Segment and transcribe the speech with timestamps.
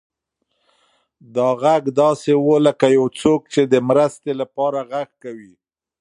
[1.35, 5.53] دا غږ داسې و لکه یو څوک چې د مرستې لپاره غږ کوي.